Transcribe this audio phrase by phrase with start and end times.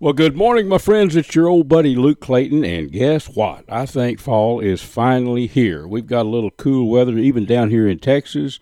[0.00, 1.16] Well, good morning, my friends.
[1.16, 3.64] It's your old buddy Luke Clayton, and guess what?
[3.68, 5.88] I think fall is finally here.
[5.88, 8.60] We've got a little cool weather even down here in Texas.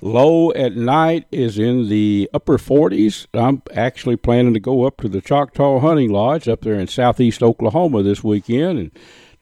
[0.00, 3.26] Low at night is in the upper 40s.
[3.34, 7.42] I'm actually planning to go up to the Choctaw Hunting Lodge up there in southeast
[7.42, 8.92] Oklahoma this weekend and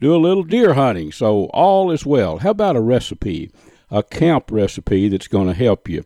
[0.01, 1.13] do a little deer hunting.
[1.13, 2.39] So all is well.
[2.39, 3.51] How about a recipe,
[3.91, 6.03] a camp recipe that's going to help you?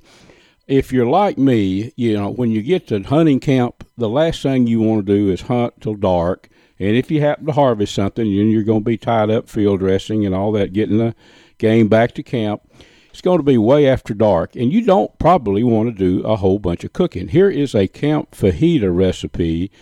[0.70, 4.68] If you're like me, you know, when you get to hunting camp, the last thing
[4.68, 6.48] you want to do is hunt till dark.
[6.78, 9.80] And if you happen to harvest something, and you're going to be tied up field
[9.80, 11.16] dressing and all that, getting the
[11.58, 12.62] game back to camp,
[13.10, 14.54] it's going to be way after dark.
[14.54, 17.28] And you don't probably want to do a whole bunch of cooking.
[17.28, 19.72] Here is a camp fajita recipe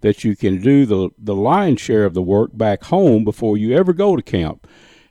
[0.00, 3.76] that you can do the, the lion's share of the work back home before you
[3.76, 4.66] ever go to camp.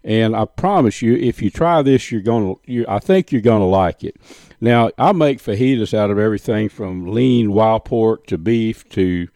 [0.08, 3.66] And I promise you, if you try this, you're to, you, I think you're to
[3.66, 4.16] like it.
[4.62, 9.28] Now, I make fajitas out of everything from lean wild pork to beef to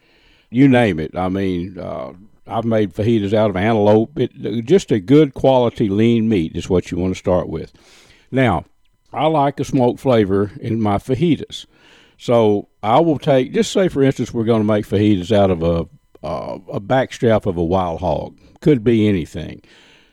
[0.49, 1.13] you name it.
[1.13, 2.13] I mean, uh,
[2.47, 4.17] I've made fajitas out of antelope.
[4.17, 7.73] It, just a good quality lean meat is what you want to start with.
[8.31, 8.63] Now,
[9.11, 11.65] I like a smoked flavor in my fajitas.
[12.17, 15.63] So I will take, just say for instance, we're going to make fajitas out of
[15.63, 15.89] a,
[16.25, 18.39] uh, a backstrap of a wild hog.
[18.61, 19.63] Could be anything.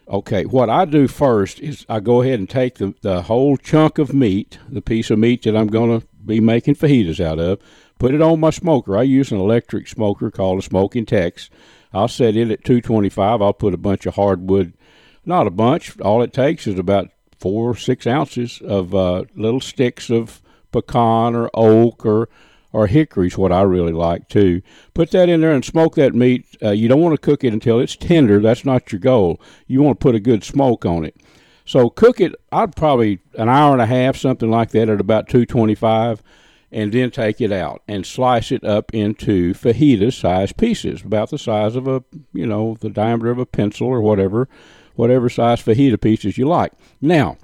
[0.09, 3.99] Okay, what I do first is I go ahead and take the, the whole chunk
[3.99, 7.61] of meat, the piece of meat that I'm going to be making fajitas out of,
[7.99, 8.97] put it on my smoker.
[8.97, 11.51] I use an electric smoker called a Smoking Tex.
[11.93, 13.43] I'll set it at 225.
[13.43, 14.73] I'll put a bunch of hardwood,
[15.27, 16.01] not a bunch.
[16.01, 20.41] All it takes is about four or six ounces of uh, little sticks of
[20.73, 22.31] pecan or oak or
[22.73, 24.63] or hickory's what I really like too.
[24.95, 26.47] Put that in there and smoke that meat.
[26.63, 28.41] Uh, you don't want to cook it until it's tender.
[28.41, 29.41] That's not your goal.
[29.67, 31.17] You want to put a good smoke on it.
[31.65, 32.35] So cook it.
[32.51, 36.23] I'd probably an hour and a half, something like that, at about 225,
[36.73, 41.77] and then take it out and slice it up into fajita-sized pieces, about the size
[41.77, 44.49] of a, you know, the diameter of a pencil or whatever,
[44.95, 46.73] whatever size fajita pieces you like.
[47.01, 47.37] Now,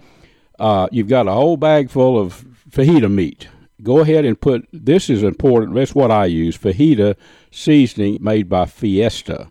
[0.59, 3.49] uh, you've got a whole bag full of fajita meat
[3.83, 5.75] go ahead and put this is important.
[5.75, 7.17] That's what I use fajita
[7.51, 9.51] seasoning made by Fiesta.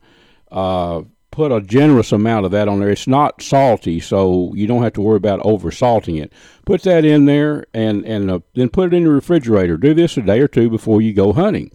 [0.52, 2.92] Uh, put a generous amount of that on there.
[2.92, 6.32] It's not salty, so you don't have to worry about over salting it.
[6.66, 9.78] Put that in there and and uh, then put it in the refrigerator.
[9.78, 11.72] Do this a day or two before you go hunting.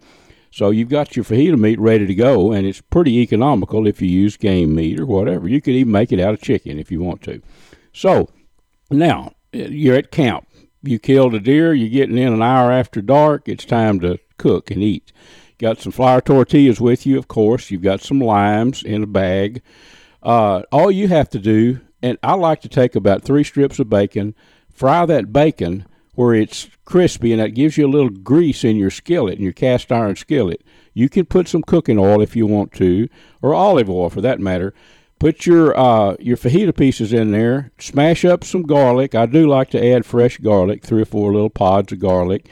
[0.50, 4.08] So you've got your fajita meat ready to go, and it's pretty economical if you
[4.08, 5.46] use game meat or whatever.
[5.46, 7.42] You could even make it out of chicken if you want to.
[7.92, 8.30] So
[8.90, 10.47] now you're at camp
[10.82, 14.70] you killed a deer, you're getting in an hour after dark, it's time to cook
[14.70, 15.12] and eat.
[15.58, 17.70] Got some flour tortillas with you, of course.
[17.70, 19.60] You've got some limes in a bag.
[20.22, 23.90] Uh, all you have to do, and I like to take about three strips of
[23.90, 24.34] bacon,
[24.70, 28.90] fry that bacon where it's crispy, and that gives you a little grease in your
[28.90, 30.62] skillet, in your cast iron skillet.
[30.94, 33.08] You can put some cooking oil if you want to,
[33.42, 34.74] or olive oil for that matter,
[35.18, 37.72] Put your uh, your fajita pieces in there.
[37.78, 39.14] Smash up some garlic.
[39.14, 42.48] I do like to add fresh garlic, three or four little pods of garlic.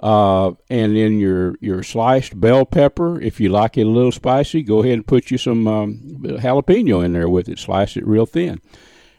[0.00, 3.20] Uh, and then your your sliced bell pepper.
[3.20, 7.04] If you like it a little spicy, go ahead and put you some um, jalapeno
[7.04, 7.58] in there with it.
[7.58, 8.60] Slice it real thin,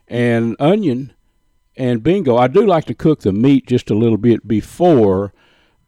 [0.07, 1.13] and onion,
[1.75, 2.37] and bingo.
[2.37, 5.33] I do like to cook the meat just a little bit before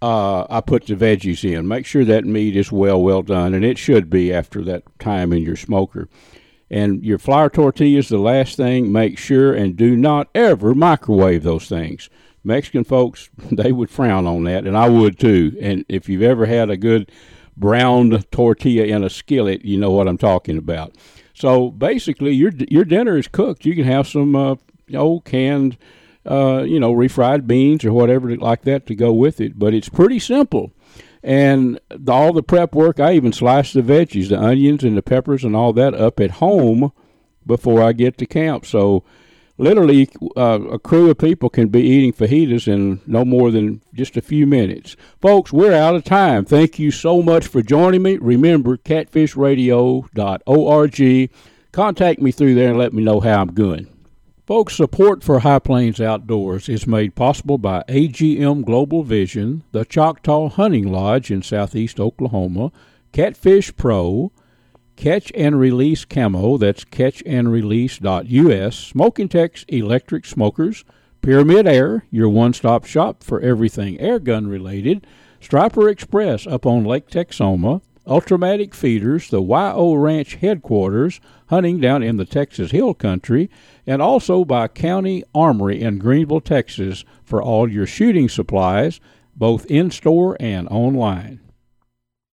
[0.02, 1.68] uh, I put the veggies in.
[1.68, 5.32] Make sure that meat is well well done, and it should be after that time
[5.32, 6.10] in your smoker.
[6.72, 11.68] And your flour tortillas, the last thing, make sure and do not ever microwave those
[11.68, 12.10] things.
[12.46, 15.56] Mexican folks, they would frown on that, and I would too.
[15.62, 17.12] And if you've ever had a good
[17.58, 20.96] browned tortilla in a skillet, you know what I'm talking about.
[21.34, 23.66] So basically, your your dinner is cooked.
[23.66, 24.56] You can have some uh,
[24.94, 25.78] old canned,
[26.26, 29.60] uh, you know, refried beans or whatever like that to go with it.
[29.60, 30.72] But it's pretty simple.
[31.24, 35.04] And the, all the prep work, I even slice the veggies, the onions and the
[35.04, 36.92] peppers and all that up at home
[37.46, 38.66] before I get to camp.
[38.66, 39.04] So
[39.58, 44.18] literally, uh, a crew of people can be eating fajitas in no more than just
[44.18, 44.96] a few minutes.
[45.20, 46.46] Folks, we're out of time.
[46.46, 48.18] Thank you so much for joining me.
[48.18, 51.30] Remember, catfishradio.org.
[51.72, 53.91] Contact me through there and let me know how I'm doing.
[54.52, 60.50] Folks, support for High Plains Outdoors is made possible by AGM Global Vision, the Choctaw
[60.50, 62.74] Hunting Lodge in southeast Oklahoma,
[63.14, 64.34] Catfish Pro,
[64.98, 70.84] Catch and Release Camo, that's catchandrelease.us, Smoking Tex Electric Smokers,
[71.22, 75.08] Pyramid Air, your one stop shop for everything air gun related,
[75.40, 82.18] Striper Express up on Lake Texoma, Ultramatic Feeders, the YO Ranch headquarters, hunting down in
[82.18, 83.50] the Texas Hill Country,
[83.86, 89.00] and also by County Armory in Greenville, Texas, for all your shooting supplies,
[89.36, 91.40] both in store and online.